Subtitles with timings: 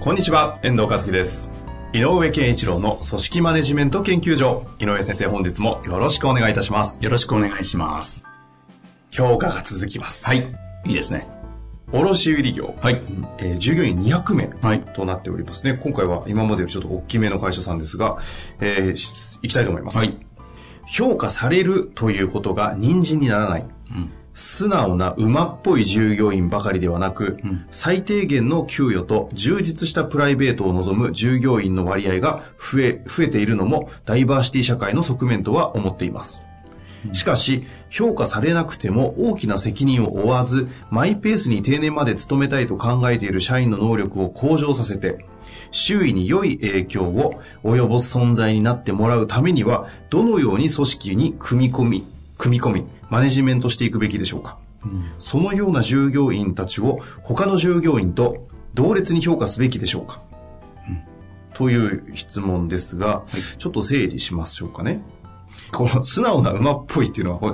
[0.00, 1.50] こんにちは、遠藤和樹です。
[1.92, 4.64] 井上健一郎の組織マネジメント研究所。
[4.78, 6.98] 井上先生、本日もよろしくお願いいたします。
[7.02, 8.24] よろしくお願いします。
[9.10, 10.24] 評価が続きます。
[10.24, 10.38] はい。
[10.86, 11.26] いいですね。
[11.92, 12.74] 卸売業。
[12.80, 13.02] はい。
[13.38, 15.78] えー従業員200名はいとなっておりますね。
[15.82, 18.16] 今回は今までよりちょっと大きめの会社さんですが、
[18.60, 19.98] えーしいきたいと思います。
[19.98, 20.16] はい。
[20.86, 23.64] 評価されるということが人参にならない。
[24.34, 27.38] 素直な馬っぽい従業員ばかりではなく、
[27.70, 36.40] 最低限の給与と充実したプライベートを望む従業員の割合が増え、増えているのもダイバーシティ社会の側面とは思っています。
[37.12, 45.24] しかし、評価されなくても大きな責任を負わず、マイペースに定年まで勤めたいと考えている社員の能力を向上させて、
[45.70, 52.06] 周囲に良い影響を及ぼす存在になってもらうためには、どのように組織に組み込み、
[52.36, 54.58] 組み込み、マネジメントしていくべきでしょうか。
[55.18, 60.22] そのような従業員たちを他の従業員と同列に評価すべきでしょうか。
[61.52, 63.24] という質問ですが、
[63.58, 65.02] ちょっと整理しましょうかね。
[65.72, 67.48] この素直な馬っぽいっていうのは、ど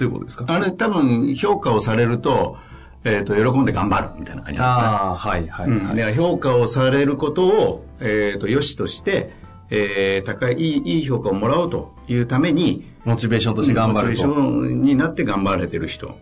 [0.00, 0.44] ういうことですか？
[0.46, 2.56] あれ、多分、評価をされると、
[3.04, 5.76] えっ、と、喜んで頑張るみたいな感じなああ、はいはいね。
[5.76, 5.86] はい。
[5.86, 5.94] うん。
[5.94, 9.32] で評価をされることを、えっ、と、良しとして、
[9.70, 14.28] えー、高い、いい、いい評価をもらおうというために、モチベーションとして頑張るモチと。
[14.28, 16.18] ベーションになって頑張れてる人。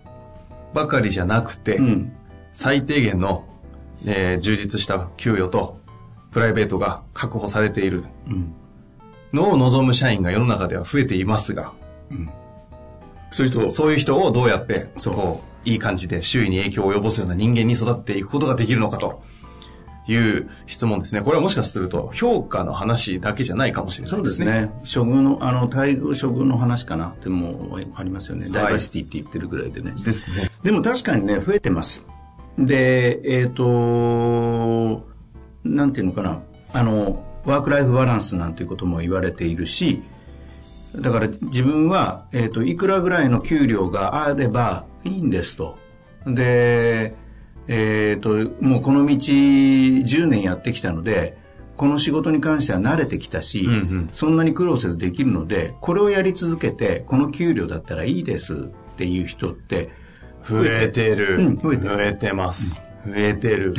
[0.72, 2.12] ばかりじゃなくて、うん。
[2.52, 3.44] 最低限の、
[4.06, 5.80] えー充実した給与と
[6.30, 8.54] プライベートが確保されているうん。
[9.32, 11.72] のを望む社員が世の中では増えていますが、
[13.32, 19.22] そういう人を、そういう人をどうやって、こう、いい感じで周囲に影響を及ぼすような人間に育っていくことができるのかと
[20.08, 21.20] いう質問ですね。
[21.20, 24.42] これはもしかすると評価の話だけじゃないかもしれないそうです。
[24.42, 24.70] ね。
[24.82, 28.48] 処遇の、あの、待遇処遇の話かなってもありますよね。
[28.50, 29.94] ダイバーシティって言ってるぐらいでね。
[30.04, 30.50] ですね。
[30.62, 32.04] でも確かにね、増えてます。
[32.58, 35.06] で、えっ、と、
[35.64, 36.40] なんていうのかな、
[36.72, 40.02] あの、ワークライフバランスなんていうことも言われているし、
[40.94, 45.78] だから自分は、えっ、と、いくらぐらいの給料があればいいんですと。
[46.26, 47.14] で、
[47.68, 51.36] えっ、と、もうこの道10年やってきたので、
[51.76, 58.58] この仕事に関しては慣れてきたし、うんうんそんなに苦労せずできるので、これをやり続けて、この給料だったらいいですっ
[58.96, 59.90] ていう人って、
[60.48, 61.38] 増えてる。
[61.38, 62.80] うん増えてる増えてます。
[63.06, 63.74] 増えてる。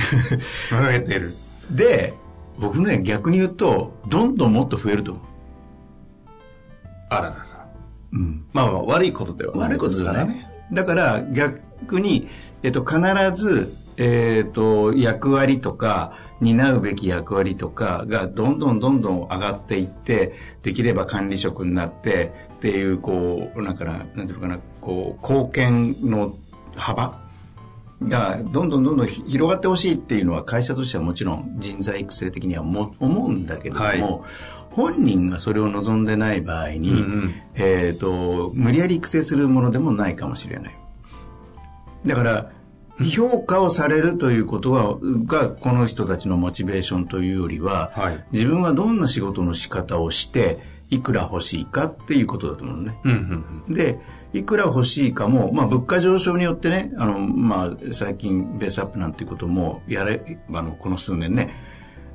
[0.70, 1.34] 増えてる。
[1.72, 2.14] で、
[2.60, 5.24] 僕ね、逆に言うと、どんどんもっと増えると思う。
[7.10, 7.68] あららら。
[8.14, 8.46] うん。
[8.54, 10.50] まあまあ悪いことではない悪いことですからだね。
[10.72, 11.62] だから、逆
[12.00, 12.28] に、
[12.64, 13.00] えっと、必
[13.34, 26.36] ず、えっと、役割とか、担うべき役割とかが、どんどんどんどん上がっていって、できれば管理職になって、っていう、こう、なんかな、なんていうのかな、こう、貢献の
[26.76, 27.20] 幅
[28.08, 34.02] が、どんどんどんどんひ広がってほしいっていうのは、会社としてはもちろん人材育成的にはも思うんだけれども、はい
[34.78, 40.76] 本人がそれを望んでない場合に、うんうんえっ、と、無理やり育成するものでもないかもしれない。
[42.06, 42.52] だから、
[43.04, 50.60] 評価をされるということは、が、この人たちのモチベーションというよりは、はい自分はどんな仕事の仕方をして、
[50.90, 52.98] いくら欲しいかっていうことだと思うのね。
[53.04, 53.12] うん
[53.68, 54.00] うんで、
[54.34, 61.54] いくら欲しいかも、まあ、物価上昇によってね、あの、まあ、最近、ベースアップなんていうことも、やれ、あの、この数年ね、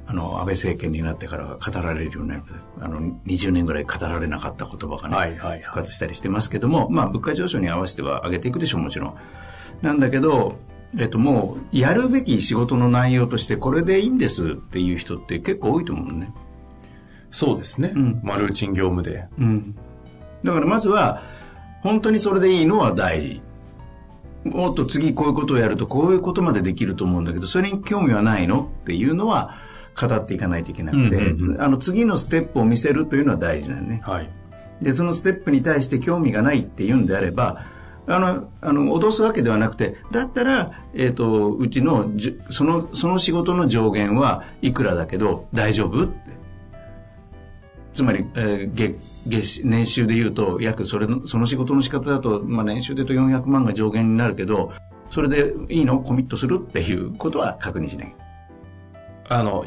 [0.06, 2.42] あの、安倍政権になってから語られるようになる、
[2.81, 9.15] あの、20年ぐらい語られなかった言葉がね、はいはいはい復活したりしてますけども、まあ、物価上昇に合わせては上げていくでしょう、もちろん。
[9.82, 10.58] なんだけど、
[10.96, 16.32] えっと、もう、やるべき仕事の内容として、これでいいんですっていう人って結構多いと思うのね。
[17.30, 17.92] そうですね。
[17.94, 19.26] うんまあルーチン業務で。
[19.38, 19.74] うん。
[20.44, 21.22] だからまずは、
[21.82, 23.42] 本当にそれでいいのは大事。
[24.44, 28.70] もっと次こういうことをやるとこういうことまでできると思うんだけど、それに興味はないの？
[28.82, 29.56] っていうのは
[29.98, 34.02] 語っていかないといけなくて、うんうんうんあの次のステップを見せるというのは大事だよね。
[34.04, 34.28] はい。
[34.82, 37.64] で、そのステップに対して興味がないっていうんであれば、
[38.07, 42.10] あの、あの、脅すわけではなくて、だったら、えっ、と、うちの
[42.51, 46.33] その、その仕事の上限はいくらだけど大丈夫って。
[47.95, 54.72] つまり、えー月、月、年収で言うと、約それの、その仕事の仕方だと、まあ年収で言うと400万が上限になるけど、
[55.10, 56.01] それでいいの？
[56.01, 58.15] コミットするっていうことは確認しない。
[59.28, 59.65] あの、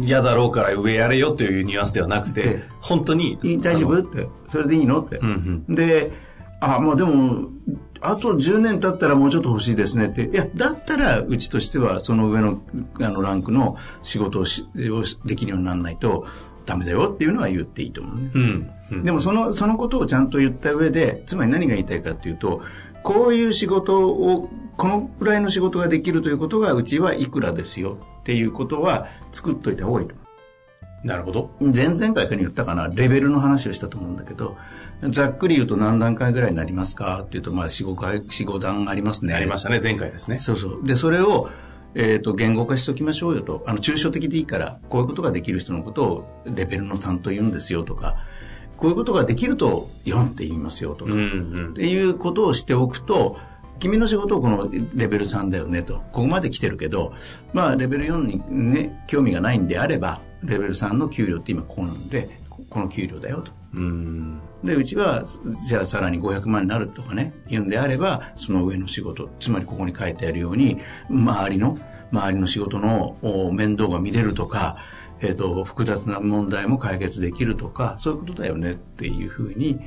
[0.00, 3.38] 嫌だろうから上やれよっていうニュアンスではなくて、本当に。
[3.60, 3.98] 大丈夫？
[3.98, 5.00] って、それでいいの？
[5.02, 5.16] って。
[5.16, 6.12] うんうん、で、
[6.60, 7.48] あ、まあでも、
[8.00, 10.24] あと10年経ったらもうちょっと欲しいですねって。
[10.24, 12.62] いや、だったら、うちとしては、その上の、
[13.00, 16.26] あの、ランクの仕事をしをできるようにならないと、
[16.66, 18.30] ダメだよっていうのは言っていいと思うね。
[18.34, 18.70] うん。
[18.92, 22.62] うん、でも、その、そのことをちゃんと言った上で、つまり何が言いたいかっていうと、
[23.02, 31.06] こういう仕事を、このくらいの仕事ができるということが、うちはいくらですよっていうことは作っといた方がいいと思う。
[31.06, 31.50] なるほど。
[31.60, 34.56] 前々回かに言ったかな、レベルの話をしたと思うんだけど、
[35.08, 37.22] ざっくり言うと何段階ぐらいになりますか？
[37.24, 39.34] っていうと、まあ4、5回、4、5段ありますね。
[39.34, 40.38] ありましたね、前回ですね。
[40.38, 40.86] そうそう。
[40.86, 41.48] で、それを、
[41.94, 43.64] えっ、ー、と、言語化しときましょうよと。
[43.66, 48.16] あの、抽象的でいいから、こういうことができる人のことをレベルの3と言うんですよとか、
[48.76, 51.22] こういうことができると4って言いますよとか、うんう
[51.68, 53.38] ん、っていうことをしておくと、
[53.78, 55.96] 君の仕事はこのレベル3だよねと。
[56.12, 57.14] ここまで来てるけど、
[57.52, 62.28] まあ、レベル4にね、興味がないんであれば、レベル3の給料って今こうなんで、
[62.68, 63.52] この給料だよと。
[63.74, 65.24] うんで、うちは、
[65.66, 70.78] じゃあさらに500万になるとかね、言うんであれば、その上の仕事、つまりここに書いてあるように、
[71.08, 71.78] 周りの、
[72.12, 73.16] 周りの仕事の
[73.52, 74.76] 面倒が見れるとか、
[75.20, 79.80] えっ、ー、と、複雑な問題も解決できるとか、そういうことだよねっていうふうに、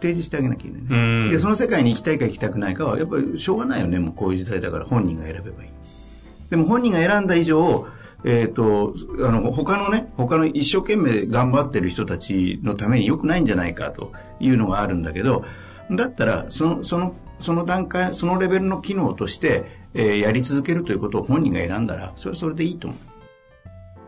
[0.00, 1.30] 提示してあげなきゃいけないね。
[1.30, 3.98] で、その世界に行きたいか行きたくないかは、やっぱりしょうがないよね。
[3.98, 5.70] もうこういう時代だから本人が選べばいい。
[6.50, 7.86] でも本人が選んだ以上、
[8.26, 8.92] えっ、ー、と、
[9.24, 15.44] あの、他のね、他の一生懸命頑張ってる人たちのために良くないんじゃないかというのがあるんだけど、
[15.92, 19.64] だったら、その、その、その段階、そのレベルの機能として、
[19.94, 23.00] えー、やり続けるということを本人が選んだら、それはそれでいいと思う。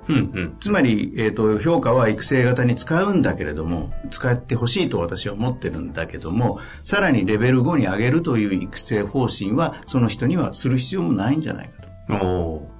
[0.08, 11.82] うんうん、つまり、えーと、評価は育成型に使うんだけれども使ってほしいと私は思ってるんだけどもさらにレベル5に上げるという育成方針はその人にはする必要もないんじゃないか
[12.18, 12.77] と。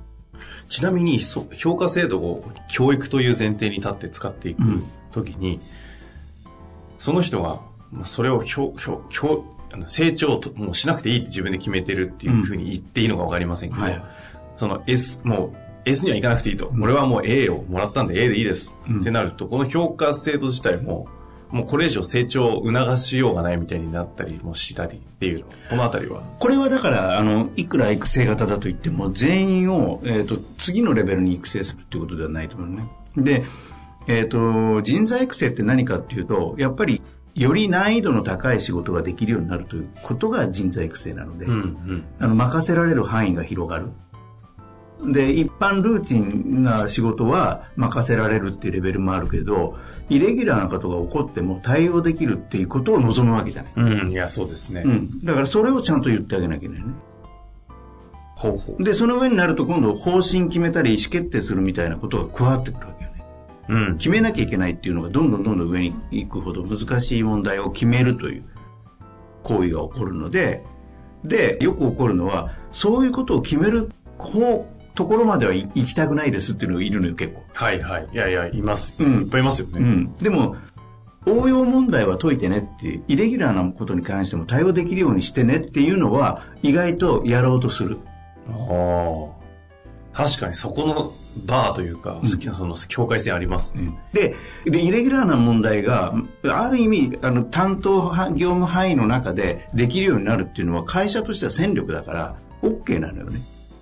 [0.68, 1.20] ちなみに
[1.54, 4.62] 評価制度を教育という前提に立って使っていく
[5.12, 5.60] ときに、うん、
[6.98, 7.60] その人が
[8.04, 14.02] それを表表成長ともうしなくていいって自分で決めてるっていうふうに言っていいのか分かりませんけど、うんはい、
[14.56, 16.70] その S もう S には行かなくていいと。
[16.80, 18.76] 俺はもう A をもらったんで A でいいです。
[19.00, 21.08] ってなると、この評価制度自体も、
[21.50, 25.46] もうこれ以上成長を促しようがないみたいになったりもしたりっていうの。
[25.70, 32.88] このあたりはこれはだから、あの、いくら育成型だと言っても、全員を、えっ、ー、と、次のレベルに育成するっていうことではないと思うね。
[33.16, 33.44] で、
[34.06, 37.02] えっ、ー、と、人材育成って何かっていうと、やっぱり、
[37.34, 43.90] より難易度の高い仕事ができるようになるということが人材育成なので、うんうん、あの任せられる範囲が広がる。
[45.04, 49.76] で、一般ルーチンな仕事は任せられるっていうレベルもあるけど、
[50.08, 53.72] イレギュラーなことが起こっても対応できるっていうことを望むわけじゃない。
[53.76, 54.82] うん、いや、そうですね。
[54.84, 55.24] うん。
[55.24, 56.86] だからそれをちゃんと言ってあげなきゃいけないね。
[58.34, 58.82] ほうほう。
[58.82, 63.24] で、その上になると今度方針決めたり意思決定するみたいなことが加わってくるわけよね。
[63.68, 63.98] うん。
[63.98, 68.44] 決めなきゃいけないっていうのがどんどんどんどん上に行くほど難しい問題を決めるという
[69.44, 70.64] 行為が起こるので、
[71.24, 74.66] で、よく起こるのは、そういうことを決める方
[74.98, 77.44] ところまでは行きたくないですっていうのがいるのよ、結構。
[77.54, 78.08] はいはい。
[78.12, 79.00] いやいや、います。
[79.00, 79.22] うん。
[79.22, 79.78] いっぱいいますよね。
[79.78, 80.16] うん。
[80.16, 80.56] でも、
[81.24, 87.98] 応用問題は解いてねって、イレギュラーなことに関しても対応できるようにしてねっていうのは、意外とやろうとする。
[88.50, 88.54] あ
[89.32, 90.18] あ。
[90.26, 91.12] 確かにそこの
[91.46, 93.96] バーというか、うん、その境界線ありますね。
[94.12, 94.34] で、
[94.66, 103.38] イレギュラーな問題が、ある意味、あの、担当業務範囲の中でできるようになるっていうのは、会社としては戦力だから、OK なのよね。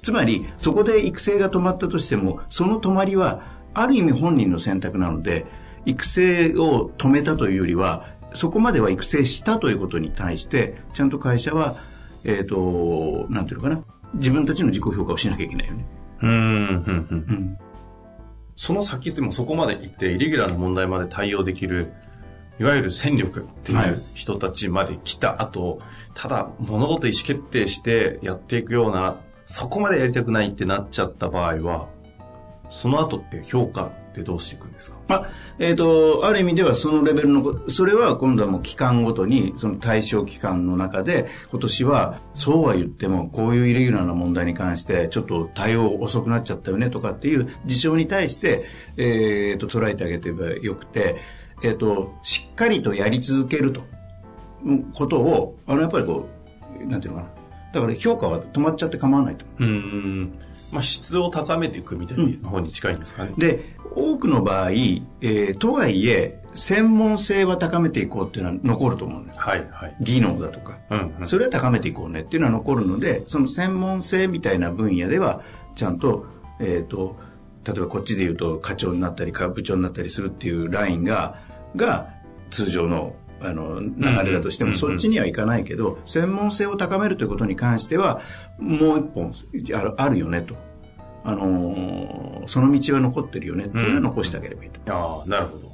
[0.06, 3.42] つまり、そこで育成が止まったとしても、その止まりは、
[3.74, 5.46] ある意味本人の選択なので、
[5.84, 11.74] 育成を止めたというよりは、そこまでは育成したということに対して、ちゃんと会社は、
[12.22, 13.82] えっ、ー、と、なんていうのかな、
[14.14, 15.86] 自分たちの自己評価をしなきゃいけないよね。
[16.22, 16.46] うん、うん、
[17.10, 17.58] うん。
[18.54, 21.92] その先でもそこまで行って、イレギュラーな問題まで対応できる、
[22.60, 31.88] いわゆる戦力っていう人たちまで来た後、はい、ただ物事意思決定してやっていくようなそこまでやりたくないってなっちゃった場合は、
[32.68, 34.96] その後って評価ってどうしていくんですか？
[35.06, 35.28] まあ、
[35.60, 48.64] えっ、ー、と、ある意味ではそのレベルの、それは今度はもう期間ごとに、その対象期間の中で、今年は、そうは言っても、こういうイレギュラーな問題に関して、ちょっと対応遅くなっちゃったよねとかっていう事象に対して、
[48.96, 49.02] え
[49.54, 51.18] っ、ー、と、捉えてあげてばよくて、
[51.62, 53.82] えっ、ー、と、しっかりとやり続けると、
[54.94, 56.28] ことを、あの、やっぱりこ
[56.80, 57.35] う、なんていうのかな、
[57.76, 59.44] だから評価は止まっちゃって構わないと。
[59.58, 60.32] うん
[60.72, 63.34] まあ、質を高めていくみたいな方に近いんですかね。
[63.36, 69.38] で、多くの場合、えーとはいえ、専門性は高めていこうっていうのは残ると思うんです。
[69.38, 69.96] はい、はい。
[70.00, 70.78] 技能だとか。
[70.88, 71.26] うん、うん。
[71.26, 75.42] それは高めていこうねっていうのは残るので、その専門性みたいな分野では、
[75.74, 76.24] ちゃんと、
[76.60, 77.16] えっ、と、
[77.66, 81.36] 例えばこっちで言うと課長になったり、部長になったりするっていうラインが、
[81.76, 82.08] が
[82.50, 83.92] 通常のあの流
[84.24, 88.20] れだとしても、そっちにはいかないけど、専門性を高めるということに関しては、
[88.58, 89.34] もう一本
[89.74, 90.54] あるあるよねと。
[91.24, 94.80] あのーその道は残ってるよねっていうのは残してあげればいいと。
[94.92, 95.72] ああ、なるほど。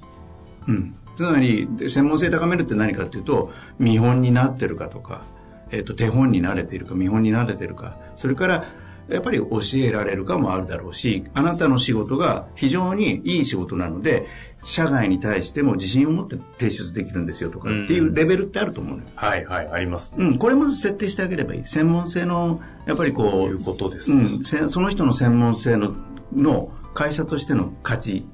[0.68, 5.22] うん、つまり専門性高めるって何かっていうと見本になってるかとか、
[5.70, 8.64] えっと手本に慣れているか見本に慣れているかそれから
[9.08, 14.26] やっぱり教えられるかもあるだろうしあなたの仕事が非常にいい仕事なので
[14.64, 20.14] 社外に対しても自信を持って提出できるんですよとかっていうレベルってあると思うのよ、はい、はい、あります。
[20.16, 24.22] うん、これも設定してあげればいい専門性のやっぱりこそういううことですね。
[24.22, 25.94] うん、せその人の専門性の
[26.34, 28.26] の会社としての価値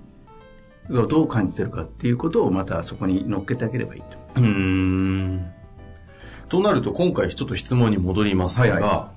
[0.91, 4.07] をどう感じてるかっていうことをまたそこに乗っけてあげればいいと。
[4.37, 5.53] うーん。
[6.49, 9.13] となると、今回ちょっと質問に戻りますが、はいは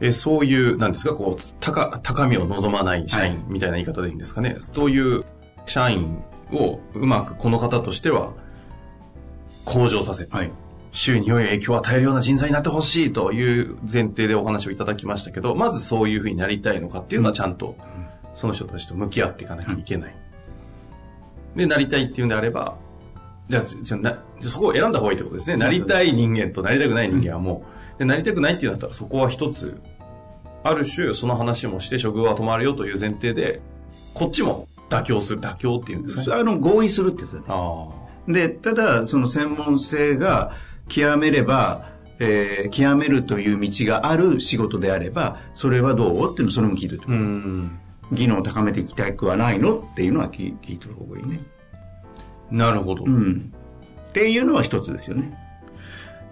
[0.00, 4.56] えそういう、なんですか、こう、高、高みを望まない社員はいみたいな言い方でいいんですかね？
[4.72, 5.24] そういう
[5.66, 8.32] 社員をうまくこの方としては
[9.64, 10.50] 向上させて、はい。
[10.92, 17.76] 周囲に良い影響を与えるような人材になってほしいという前提でお話をいただきましたけど、まずそういうふうになりたいのかっていうのはちゃんと、
[18.34, 20.14] その人たちと向き合っていかなきゃいけない。
[21.54, 22.76] で、なりたいっていうんであれば、
[23.48, 25.56] じゃあ、じゃあなじゃあそこを選んだ方がいいってことですね。
[25.56, 27.64] なりたい人間となりたくない人間はも
[27.96, 29.80] う、でなりたくないっていうんだったらそこは一つ、
[30.62, 33.60] ある種その話もして職場は止まるよという前提で、
[34.14, 36.40] こっちも妥協する、妥協っていうんですかね。
[36.40, 37.44] あの、合意するってやつだね。
[37.48, 37.88] あ
[38.28, 40.52] で、ただ、その専門性が
[40.88, 41.88] 極めれば、
[42.18, 47.06] えー極めるという道がある仕事であれば、それはどうっていうのそれも聞いておいて。
[48.12, 51.40] 技能を高めていきたくはないのっていうのは聞聞いておく方がいいね。
[52.50, 53.04] なるほど。
[53.04, 53.52] うん。
[54.08, 55.32] っていうのは一つですよね。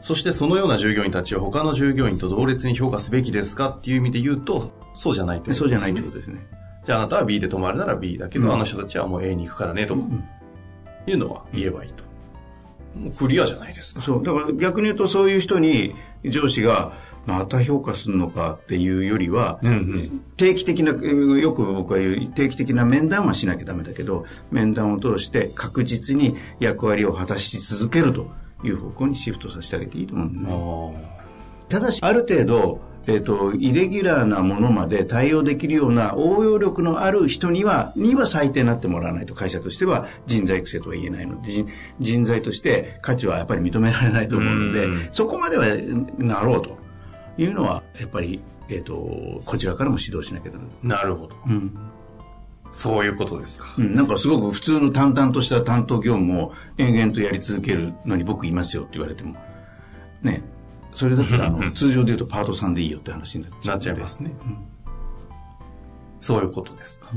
[0.01, 5.61] そしてそのような従業員たちを他の従業員と同列に評価すべきですかっていう意味で言うと、そうじゃないってことですね。
[5.61, 6.47] そうじゃないってことですね。
[6.87, 10.25] じゃああなたは B で泊まるなら B だけど、うんあの人たちはもう A に行くからね、とん
[11.07, 12.05] いうのは言えばいいと。
[12.99, 14.01] もうクリアじゃないですか。
[14.01, 14.23] そう。
[14.23, 16.93] だから逆に言うとそういう人に上司が
[17.27, 20.21] また評価するのかっていうよりは、うんうん。
[20.37, 28.31] 定期的な、よく僕は言う定期的な面談はしなきゃダメだけど、面談を通して確実に役割を果たし続けると
[28.65, 31.19] いう方向にシフトさせてあげていいと思うんだよね。
[31.69, 41.69] ただし、ある程度、えっ、と、イレギュラーなものまで対応できるような応用力のある人には、には最低になってもらわないと会社としては人材育成とは言えないので、人
[42.01, 45.65] 人材として価値はやっぱり認められないと思うのでうん、そこまでは
[46.19, 46.77] なろうと
[47.39, 50.97] いうのは、やっぱり、えっ、と、こちらからも指導しなきゃダメだ。
[50.97, 51.37] なるほど。
[51.47, 51.75] うん。
[52.73, 53.75] そういうことですか。
[53.79, 59.37] うん、なんかすごく普通の淡々とした担当業務を延々とやり続けるのに僕いますよって言われても、
[60.23, 60.43] ね、
[60.95, 64.33] それだったらあの通常で言うとパートさんでいいよって話になっちゃいますね。
[66.21, 67.11] そういうことですか。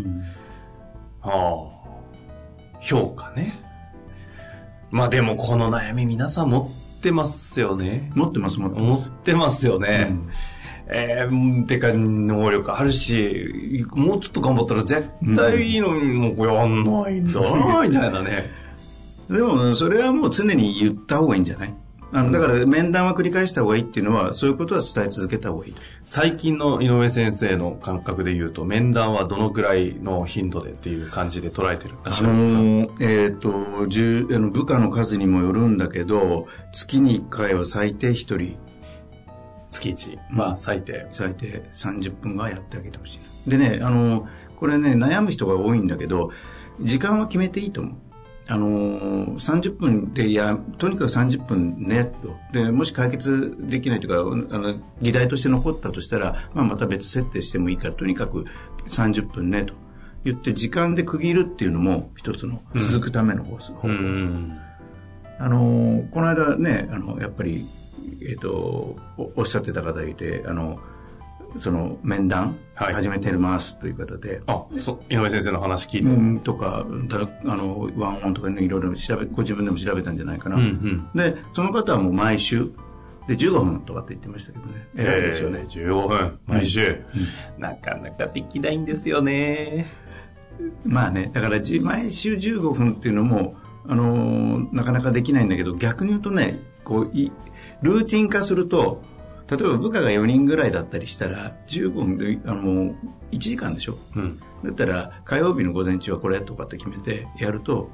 [1.22, 2.79] はあ。
[2.79, 3.60] 評価ね。
[4.89, 8.12] まあでもこの悩み皆さん持ってますよね。
[8.15, 9.10] 持ってます持って持っます。
[9.10, 10.08] てますよね。
[10.10, 10.29] うん
[10.88, 18.52] えー、てか、能力あるし、もうちょっと頑張ったら絶対いいのに、もうやんないんだな、みたいなね。
[19.30, 21.74] でもそれはもう常に言った方がいいんじゃない？
[22.14, 25.76] あのだから面談は繰り返した方がいいっていうのはそういうことは伝え続けた方がいい。
[26.04, 31.96] 最近の井上先生の感覚で言うと、面談はどのくらいの頻度でっていう感じで捉えてる？
[32.04, 32.60] らっしゃるんですか、
[33.00, 38.58] えっ、と、じあの部下の数にもよるんだけど、月に1回は最低1人、
[39.72, 40.20] 月1。
[40.30, 41.08] まあ、最低。
[41.12, 43.58] 最低30分はやってあげてほしいな。
[43.58, 46.30] でね、あの、これね、悩む人が多いんだけど、
[46.82, 47.94] 時間は決めていいと思う。
[48.48, 52.36] あのー、30分で、いや、とにかく30分ね、と。
[52.51, 58.46] で、もし解決できないというか、あの、議題として残ったとしたら、まあ、また別設定してもいいから、とにかく
[58.88, 59.74] 30分ね、と
[60.25, 63.88] 言って、時間で区切るっていうのも一つの続くための方法。
[63.88, 64.60] うん。
[65.40, 67.66] あの、この間ね、あの、やっぱり、
[68.22, 70.79] えっ、とお、おっしゃってた方がいて、あの、
[71.60, 76.10] その面談、はい始めてますという方で、あ、そ、井上先生の話聞いて。
[76.10, 80.55] うん、とか、だあの、ワンオンとかいろいろ調べ、ご自分でも調べたんじゃないかな。
[80.55, 81.10] うんうん。
[81.13, 82.72] で、その方はもう毎週、
[83.27, 84.88] で、15分とかって言ってましたけどね。
[84.96, 85.60] 偉いですよね。
[85.62, 87.01] えー15分、毎週、
[87.60, 89.88] なかなかできないんですよね。
[90.84, 93.55] まあね、だからじ毎週15分っていうのも、
[93.88, 97.31] あのーなかなかできないんだけど、逆に言うとね、こうい、
[97.82, 99.02] ルーティン化すると、
[99.50, 102.96] 例えば部下が4人ぐらいだったりしたら、15分で、あの、もう
[103.32, 104.40] 1時間でしょうん。
[104.64, 107.90] だったら、火曜日の午前中はこれとかって決めてやると、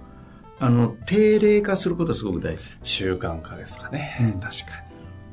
[0.60, 2.64] あの、定例化することはすごく大事。
[2.84, 4.18] 習慣化ですかね。
[4.36, 4.88] うん確か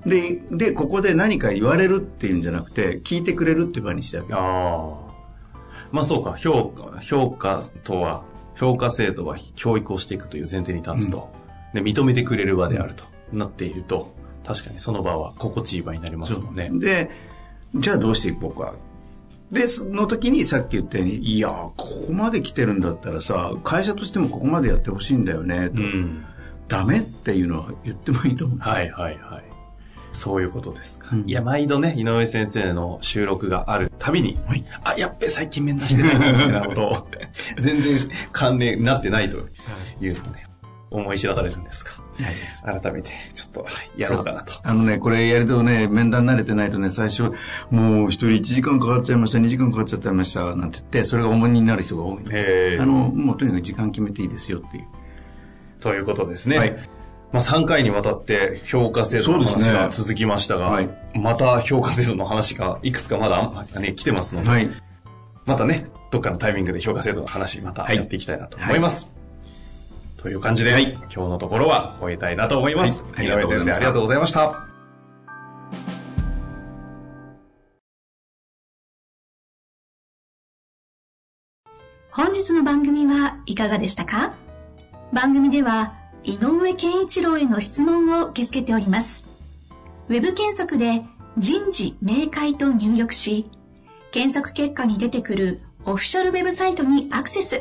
[0.07, 4.33] で、で、ここで何か言われるっていうんじゃなくて、聞いてくれるっていう場にしてあげに。
[4.33, 4.39] る。
[4.39, 5.15] ああ。
[5.93, 8.23] まあそうか、評価、評価とは、
[8.55, 11.31] 評価制度は教育をしていくという前提に立つと、
[11.73, 16.71] で認めてくれる場であるとなっていると、確かにその場は心地いい場になりますもんね。
[16.73, 17.11] で、
[17.75, 18.75] じゃあどうしていこうか。
[19.51, 21.73] で、その時にさっき言ったように、いや、こ
[22.07, 26.25] こまで来てるんだったらさ、会社としてもここまでやってほしいんだよね、とうん。
[26.69, 28.59] ダメっていうのは言ってもいいと思う。
[28.59, 29.55] はいはいはい。
[30.13, 31.09] そういうことですか。
[31.13, 37.09] うんいや、毎度ね、井上先生の収録があるたびに、はいあ、やっべ、最近面談してないな、みたいなことを、
[37.59, 37.99] 全然
[38.33, 39.39] 関連なってないと
[40.01, 40.47] いうのをね、
[40.91, 41.91] 思い知らされるんですが、
[42.65, 44.55] 改めて、ちょっと、はいやろうかなと。
[44.63, 47.33] あのね、これやるとね、面談慣れてないとね、最初、
[47.71, 54.85] もう一人1時間かかっちゃいました、2時間かかっちゃいました、なんて言って、それが重荷になる人が多いあの、もうとにかく時間決めていいですよっていう。
[55.81, 56.57] ということですね。
[56.57, 56.89] はい
[57.33, 64.71] まあ、3回にわたって評価制度の話が続きましたが、はいまた評価制度の話がいくつかまだ、ね、来てますので、はい。
[65.47, 69.11] またね、どっかのタイミングで評価制度の話、またやっていきたいなと思います。
[70.25, 73.05] という感じで、今日のところは終えたいなと思います。
[73.13, 74.67] はい井上先生、ありがとうございました。
[82.11, 84.35] 本日の番組はいかがでしたか？
[85.13, 89.27] 番組では井上健一郎への質問を受け付けております。
[90.09, 91.03] ウェブ検索で
[91.37, 93.51] 人事明快と入力し、
[94.11, 97.61] 検索結果に出てくるオフィシャルウェブサイトにアクセス。